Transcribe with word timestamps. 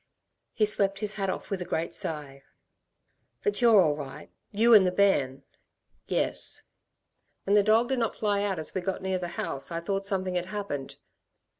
He 0.55 0.65
swept 0.65 0.97
his 0.97 1.13
hat 1.13 1.29
off 1.29 1.51
with 1.51 1.61
a 1.61 1.63
great 1.63 1.93
sigh. 1.93 2.41
"But 3.43 3.61
you're 3.61 3.79
all 3.79 3.95
right, 3.95 4.31
you 4.51 4.73
and 4.73 4.83
the 4.83 4.89
bairn?" 4.91 5.43
"Yes." 6.07 6.63
"When 7.43 7.53
the 7.53 7.61
dog 7.61 7.89
did 7.89 7.99
not 7.99 8.15
fly 8.15 8.41
out 8.41 8.57
as 8.57 8.73
we 8.73 8.81
got 8.81 9.03
near 9.03 9.19
the 9.19 9.27
house 9.37 9.69
I 9.71 9.79
thought 9.79 10.07
something 10.07 10.33
had 10.33 10.47
happened. 10.47 10.95